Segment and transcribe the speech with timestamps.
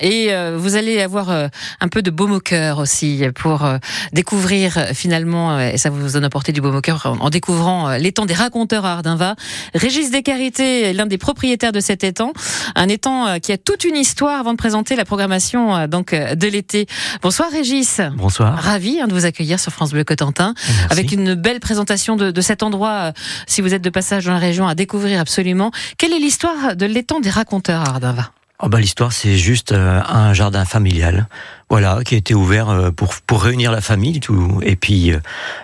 [0.00, 1.48] Et euh, vous allez avoir euh,
[1.80, 3.78] un peu de baume au cœur aussi pour euh,
[4.12, 8.34] découvrir finalement, et ça vous donne apporter du baume au cœur en, découvrant l'étang des
[8.34, 9.34] raconteurs à Ardinva.
[9.74, 12.32] Régis Descarités, l'un des propriétaires de cet étang,
[12.76, 16.86] un étang qui a toute une histoire avant de présenter la programmation donc de l'été.
[17.20, 18.00] Bonsoir Régis.
[18.14, 18.56] Bonsoir.
[18.56, 20.54] Ravi hein, de vous accueillir sur France Bleu Cotentin
[20.88, 23.12] avec une belle présentation de, de cet endroit.
[23.48, 25.72] si vous êtes de passage dans la région, à découvrir absolument.
[25.98, 28.30] Quelle est l'histoire de l'étang des raconteurs à Ardinva
[28.60, 31.26] Oh bah, L'histoire, c'est juste euh, un jardin familial,
[31.68, 34.60] voilà, qui a été ouvert euh, pour, pour réunir la famille, tout.
[34.62, 35.18] et puis euh,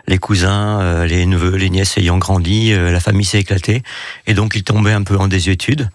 [0.09, 3.85] les cousins, les neveux, les nièces ayant grandi, la famille s'est éclatée,
[4.27, 5.89] et donc il tombait un peu en désuétude.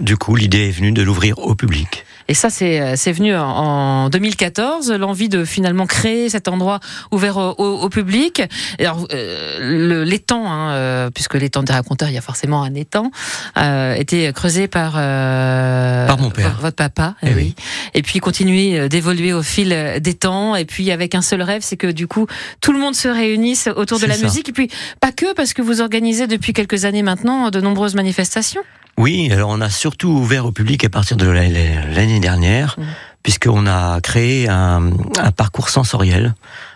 [0.00, 2.04] Du coup, l'idée est venue de l'ouvrir au public.
[2.28, 7.88] Et ça, c'est euh, venu en 2014, l'envie de finalement créer cet endroit ouvert au,
[7.90, 8.42] public.
[8.78, 13.10] Alors, euh, l'étang, hein, euh, puisque l'étang des raconteurs, il y a forcément un étang,
[13.58, 17.54] euh, était creusé par, par mon père, votre papa, eh, eh oui.
[17.92, 20.56] Et puis continuer d'évoluer au fil des temps.
[20.56, 22.26] Et puis avec un seul rêve, c'est que du coup,
[22.60, 24.48] tout le monde se réunisse autour de la musique.
[24.48, 28.62] Et puis pas que, parce que vous organisez depuis quelques années maintenant de nombreuses manifestations.
[28.98, 32.82] Oui, alors on a surtout ouvert au public à partir de l'année dernière, mmh.
[33.22, 34.90] puisqu'on a créé un,
[35.36, 36.34] parcours sensoriel,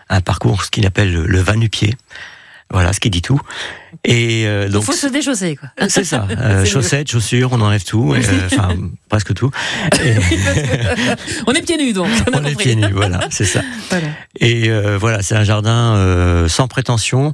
[0.09, 1.95] un parcours ce qu'il appelle le, le va-nu-pied.
[2.71, 3.39] Voilà, ce qui dit tout.
[4.03, 5.69] Et euh, donc, il faut se déchausser, quoi.
[5.89, 6.27] C'est ça.
[6.37, 8.69] Euh, chaussettes, chaussures, on enlève tout, euh, enfin
[9.09, 9.49] presque tout.
[11.47, 12.07] on est pieds nus donc.
[12.31, 13.61] On, est pieds nus, voilà, c'est ça.
[14.39, 17.33] Et euh, voilà, c'est un jardin euh, sans prétention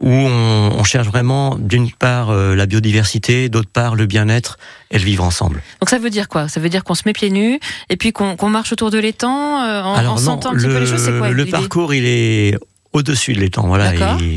[0.00, 4.58] où on, on cherche vraiment d'une part la biodiversité, d'autre part le bien-être
[4.90, 5.62] et le vivre ensemble.
[5.80, 6.48] Donc ça veut dire quoi?
[6.48, 7.58] Ça veut dire qu'on se met pieds nus
[7.90, 11.04] et puis qu'on marche autour de l'étang en, en sentant un petit peu les choses.
[11.04, 12.58] C'est quoi Le parcours, il est
[12.94, 13.66] au-dessus de l'étang.
[13.66, 13.92] Voilà,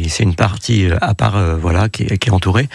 [0.10, 2.68] c'est une partie euh, à part, euh, voilà, qui, qui, est entourée.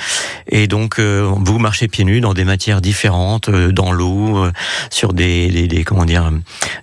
[0.48, 4.47] Et donc, euh, vous marchez pieds nus dans des matières différentes, dans l'eau,
[4.91, 6.30] sur des, des, comment dire,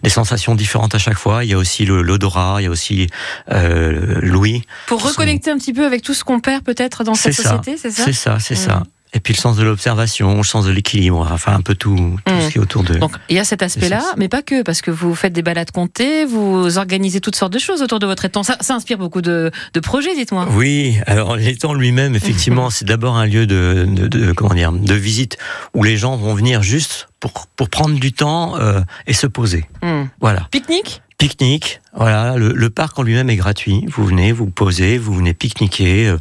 [0.03, 1.43] des sensations différentes à chaque fois.
[1.43, 3.07] Il y a aussi l'odorat, il y a aussi
[3.49, 4.63] l'ouïe.
[4.87, 7.91] Pour reconnecter un petit peu avec tout ce qu'on perd peut-être dans cette société, c'est
[7.91, 8.03] ça?
[8.03, 8.83] C'est ça, c'est ça.
[9.13, 12.33] Et puis le sens de l'observation, le sens de l'équilibre, enfin un peu tout, tout
[12.33, 12.49] ce mmh.
[12.51, 12.93] qui est autour de.
[12.93, 15.71] Donc il y a cet aspect-là, mais pas que, parce que vous faites des balades
[15.71, 18.43] comptées, vous organisez toutes sortes de choses autour de votre étang.
[18.43, 20.47] Ça, ça inspire beaucoup de, de projets, dites-moi.
[20.51, 24.93] Oui, alors l'étang lui-même, effectivement, c'est d'abord un lieu de, de, de, comment dire, de
[24.93, 25.37] visite
[25.73, 29.65] où les gens vont venir juste pour, pour prendre du temps euh, et se poser.
[29.81, 30.03] Mmh.
[30.21, 30.47] Voilà.
[30.51, 31.01] Pique-nique?
[31.19, 33.83] Pique-nique, voilà, le, parc en lui-même est gratuit.
[33.89, 36.17] Vous venez, vous posez, vous venez pique-niquer, euh,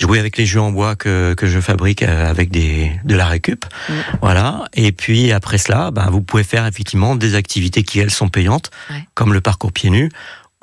[0.00, 3.26] jouer avec les jeux en bois que, que je fabrique euh, avec des, de la
[3.26, 3.64] récup.
[3.88, 3.92] Mm.
[4.22, 4.64] Voilà.
[4.74, 8.72] Et puis après cela, ben, vous pouvez faire effectivement des activités qui, elles, sont payantes,
[9.14, 10.10] comme le parcours pieds nus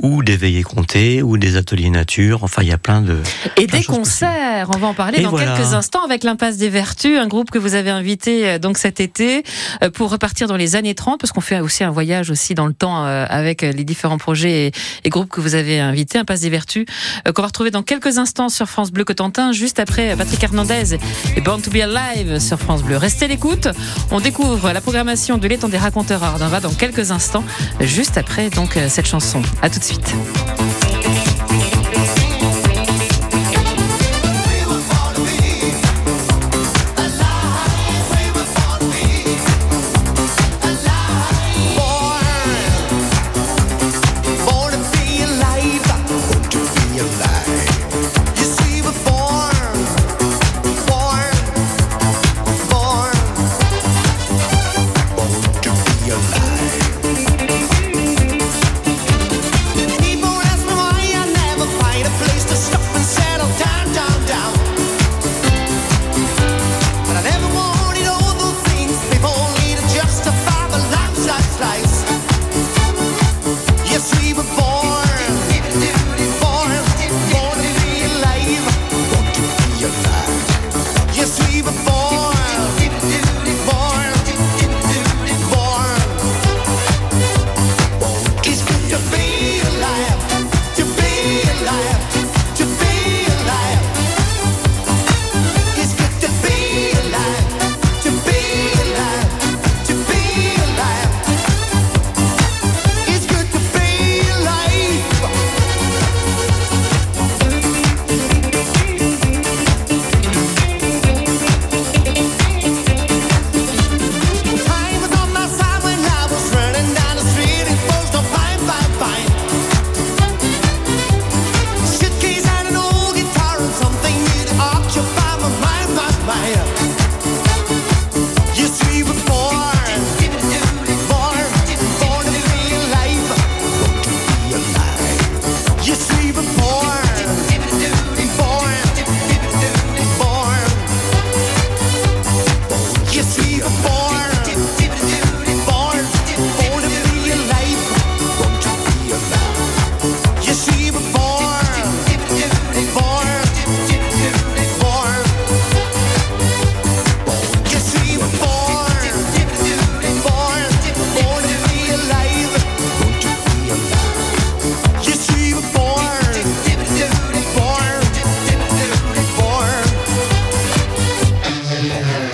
[0.04, 2.44] ou des veillées comptées, ou des ateliers nature.
[2.44, 3.18] Enfin, il y a plein de.
[3.56, 4.70] Et des concerts.
[4.76, 7.74] On va en parler dans quelques instants avec l'Impasse des Vertus, un groupe que vous
[7.74, 9.44] avez invité euh, donc cet été
[9.84, 12.68] euh, pour repartir dans les années 30, parce qu'on fait aussi un voyage aussi dans
[12.68, 14.72] le temps euh, avec les différents projets
[15.04, 16.20] et, groupes que vous avez invités.
[16.20, 16.86] Impasse des Vertus,
[17.34, 20.98] qu'on va retrouver dans quelques instants sur France Bleu Cotentin, juste après Patrick Hernandez
[21.36, 22.98] et Born to be Alive sur France Bleu.
[22.98, 23.68] Restez l'écoute.
[24.12, 27.44] On découvre la programmation de l'étang des raconteurs va dans quelques instants,
[27.82, 29.42] juste après donc cette chanson.
[29.62, 30.87] À tout de suite suite.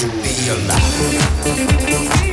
[0.07, 2.32] be alive.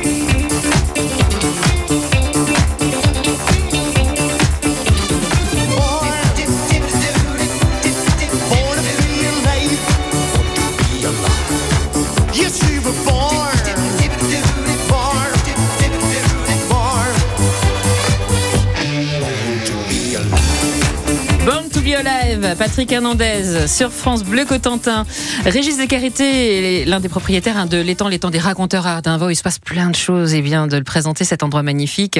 [21.99, 25.05] Live, Patrick Hernandez sur France Bleu Cotentin.
[25.43, 29.29] Régis Descarités, l'un des propriétaires de l'étang, l'étang des raconteurs à Ardinvaux.
[29.29, 32.19] Il se passe plein de choses et vient de le présenter, cet endroit magnifique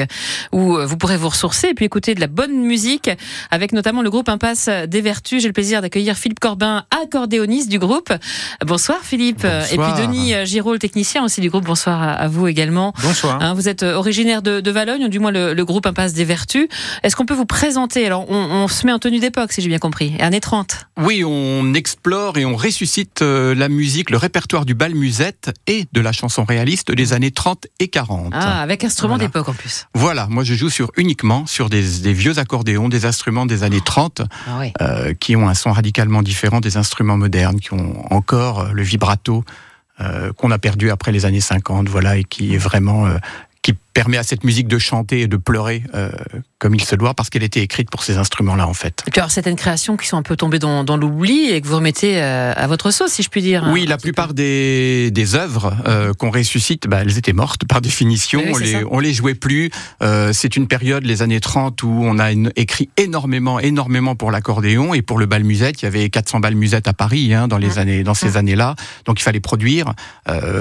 [0.52, 3.10] où euh, vous pourrez vous ressourcer et puis écouter de la bonne musique
[3.50, 5.40] avec notamment le groupe Impasse des Vertus.
[5.40, 8.12] J'ai le plaisir d'accueillir Philippe Corbin, accordéoniste du groupe.
[8.66, 9.44] Bonsoir Philippe.
[9.44, 11.64] Et puis Denis Giraud, le technicien aussi du groupe.
[11.64, 12.92] Bonsoir à vous également.
[13.02, 13.40] Bonsoir.
[13.40, 16.68] Hein, vous êtes originaire de, de Valogne, du moins le, le groupe Impasse des Vertus.
[17.02, 18.04] Est-ce qu'on peut vous présenter?
[18.06, 20.88] Alors on, on se met en tenue d'époque, si j'ai bien compris, et années 30.
[20.98, 25.86] Oui, on explore et on ressuscite euh, la musique, le répertoire du bal musette et
[25.92, 28.32] de la chanson réaliste des années 30 et 40.
[28.32, 29.86] Ah, avec instruments d'époque en plus.
[29.94, 31.80] Voilà, moi je joue sur uniquement sur des,
[32.12, 36.60] vieux accordéons, des instruments des années 30, ah euh, qui ont un son radicalement différent
[36.60, 39.44] des instruments modernes, qui ont encore euh, le vibrato.
[40.36, 43.06] qu'on a perdu après les années 50, voilà, et qui est vraiment
[43.62, 46.10] qui permet à cette musique de chanter et de pleurer euh,
[46.58, 49.02] comme il se doit, parce qu'elle était écrite pour ces instruments-là, en fait.
[49.06, 51.66] Et puis alors, certaines créations qui sont un peu tombées dans, dans l'oubli et que
[51.66, 53.68] vous remettez euh, à votre sauce, si je puis dire.
[53.72, 58.42] Oui, la plupart des, des œuvres euh, qu'on ressuscite, bah, elles étaient mortes par définition.
[58.46, 59.70] on, les, on les jouait plus.
[60.32, 65.02] C'est une période, les années 30, où on a écrit énormément, énormément pour l'accordéon et
[65.02, 65.82] pour le bal musette.
[65.82, 68.76] Il y avait 400 balles musette à Paris hein, dans, les années, dans ces années-là.
[69.04, 69.92] Donc il fallait produire.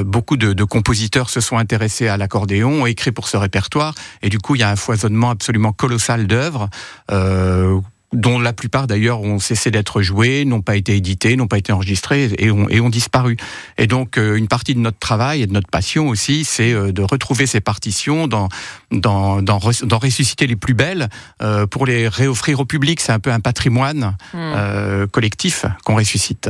[0.04, 3.94] beaucoup de, de compositeurs se sont intéressés à l'accordéon, ont écrit pour ce répertoire.
[4.22, 6.70] Et du coup, il y a un foisonnement absolument colossal d'œuvres.
[7.12, 7.80] Euh,
[8.14, 11.72] dont la plupart d'ailleurs ont cessé d'être joués, n'ont pas été édités, n'ont pas été
[11.72, 13.38] enregistrés et ont, et ont disparu.
[13.78, 16.92] Et donc euh, une partie de notre travail et de notre passion aussi, c'est euh,
[16.92, 18.50] de retrouver ces partitions, d'en
[18.92, 21.08] dans, dans, dans, ressusciter les plus belles
[21.42, 23.00] euh, pour les réoffrir au public.
[23.00, 24.38] C'est un peu un patrimoine hmm.
[24.38, 26.50] euh, collectif qu'on ressuscite.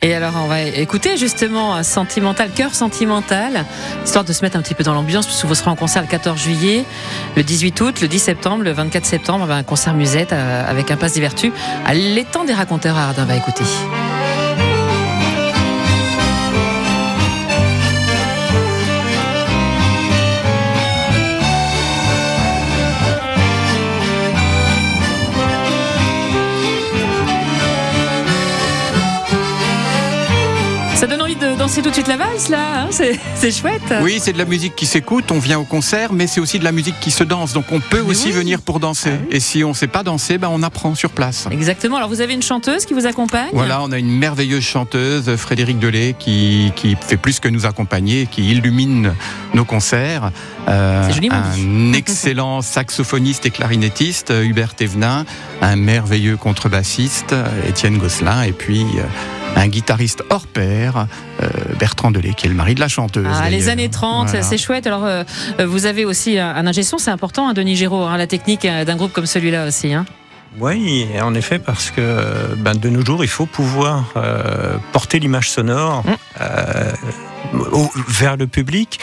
[0.00, 3.66] Et alors on va écouter justement Sentimental, Cœur Sentimental,
[4.04, 6.08] histoire de se mettre un petit peu dans l'ambiance, puisque vous serez en concert le
[6.08, 6.84] 14 juillet,
[7.36, 11.14] le 18 août, le 10 septembre, le 24 septembre, un concert musette avec un passe
[11.14, 11.20] des
[11.84, 13.24] à l'étang des raconteurs à Ardin.
[13.24, 13.64] Va écouter.
[31.62, 32.88] Danser tout de suite la valse là, hein,
[33.36, 33.94] c'est chouette.
[34.02, 36.64] Oui, c'est de la musique qui s'écoute, on vient au concert, mais c'est aussi de
[36.64, 39.12] la musique qui se danse, donc on peut aussi venir pour danser.
[39.12, 41.46] Ah Et si on ne sait pas danser, ben on apprend sur place.
[41.52, 43.50] Exactement, alors vous avez une chanteuse qui vous accompagne?
[43.52, 48.26] Voilà, on a une merveilleuse chanteuse, Frédéric Delay, qui, qui fait plus que nous accompagner,
[48.26, 49.14] qui illumine
[49.54, 50.32] nos concerts.
[50.68, 55.24] Euh, un excellent saxophoniste et clarinettiste, Hubert Thévenin,
[55.60, 57.36] un merveilleux contrebassiste,
[57.68, 58.84] Étienne Gosselin, et puis...
[58.96, 61.06] Euh, un guitariste hors pair,
[61.42, 63.26] euh, Bertrand Delay, qui est le mari de la chanteuse.
[63.28, 64.86] Ah, les années 30, c'est chouette.
[64.86, 65.24] Alors, euh,
[65.64, 68.84] vous avez aussi un, un ingé c'est important, hein, Denis Giraud, hein, la technique euh,
[68.84, 69.92] d'un groupe comme celui-là aussi.
[69.92, 70.04] Hein.
[70.58, 74.12] Oui, en effet, parce que ben, de nos jours, il faut pouvoir
[74.92, 77.86] porter l'image sonore mmh.
[78.08, 79.00] vers le public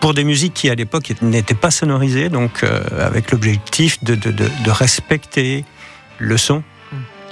[0.00, 2.62] pour des musiques qui, à l'époque, n'étaient pas sonorisées, donc
[3.00, 5.64] avec l'objectif de, de, de respecter
[6.18, 6.62] le son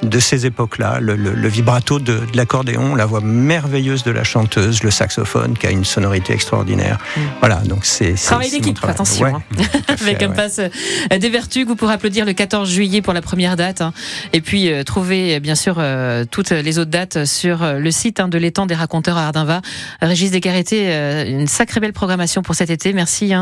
[0.08, 5.56] de ces époques-là, le, vibrato de, l'accordéon, la voix merveilleuse de la chanteuse, le saxophone
[5.58, 6.98] qui a une sonorité extraordinaire.
[7.16, 7.20] Mm.
[7.40, 9.26] Voilà, donc c'est travail d'équipe, attention.
[9.26, 9.42] Hein.
[10.00, 13.22] Avec un passe euh, des vertus que vous pourrez applaudir le 14 juillet pour la
[13.22, 13.92] première date, hein.
[14.32, 18.28] et puis euh, trouver bien sûr euh, toutes les autres dates sur le site hein,
[18.28, 19.62] de l'étang des raconteurs à Ardinva.
[20.00, 22.92] Régis Descarreté, une sacrée belle programmation pour cet été.
[22.92, 23.32] Merci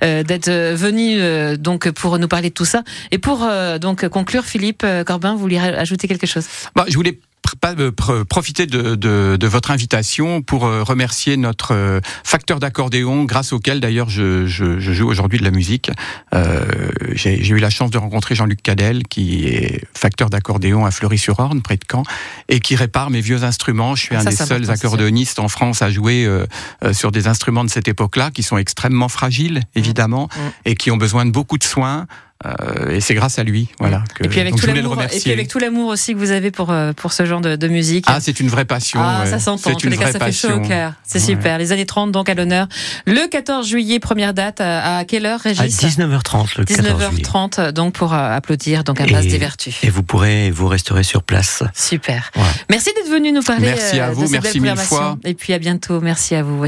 [0.00, 3.46] d'être venu donc pour nous parler de tout ça et pour
[3.80, 7.18] donc conclure, Philippe Corbin, vous voulez ajouter quelque chose bah, Je voulais
[7.64, 7.90] euh,
[8.28, 13.80] profiter de, de, de, votre invitation pour euh, remercier notre euh, facteur d'accordéon, grâce auquel
[13.80, 15.90] d'ailleurs je, je, je, joue aujourd'hui de la musique.
[16.34, 16.64] Euh,
[17.12, 21.76] J'ai eu la chance de rencontrer Jean-Luc Cadel, qui est facteur d'accordéon à Fleury-sur-Orne, près
[21.76, 22.02] de Caen,
[22.48, 23.94] et qui répare mes vieux instruments.
[23.94, 26.46] Je suis un des seuls accordéonistes en France à jouer euh,
[26.92, 30.40] sur des instruments de cette époque-là, qui sont extrêmement fragiles, évidemment, mmh.
[30.66, 32.06] et qui ont besoin de beaucoup de soins.
[32.44, 34.04] Euh, et c'est grâce à lui, voilà.
[34.14, 36.50] Que, et puis avec tout l'amour, et puis avec tout l'amour aussi que vous avez
[36.50, 38.04] pour euh, pour ce genre de, de musique.
[38.08, 39.00] Ah, c'est une vraie passion.
[39.02, 39.70] Ah, ça s'entend.
[39.70, 40.92] En tous les cas, ça fait chaud au cœur.
[41.04, 41.58] C'est super.
[41.58, 42.66] Les années 30 donc à l'honneur.
[43.06, 44.60] Le 14 juillet, première date.
[44.60, 49.26] À, quelle heure, Régis À 19h30 le 19h30 donc pour euh, applaudir donc à Place
[49.26, 49.76] des Vertus.
[49.82, 51.62] Et vous pourrez vous resterez sur place.
[51.74, 52.30] Super.
[52.70, 53.68] Merci d'être venu nous parler.
[53.68, 54.26] Merci à vous.
[54.26, 55.16] De merci mille fois.
[55.24, 56.00] Et puis à bientôt.
[56.00, 56.58] Merci à vous.